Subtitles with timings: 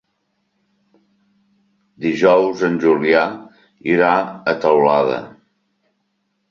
[2.07, 3.23] Dijous en Julià
[3.95, 4.13] irà
[4.55, 5.23] a Teulada.